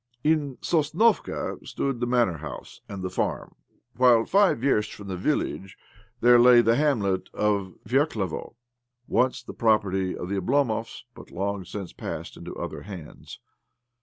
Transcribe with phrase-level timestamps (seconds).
[0.23, 3.53] In Sosnovka stood the manor house and the farm,
[3.97, 5.77] while five versts from the village
[6.21, 8.55] there lay the hamlet of Verklevo—
[9.07, 13.37] once the property of the Oblomovs, but long since passed into other hands.